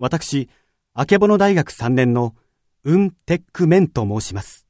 [0.00, 0.48] 私、
[0.94, 2.34] あけぼの大学3年の
[2.84, 4.66] ウン・テック・メンと申します。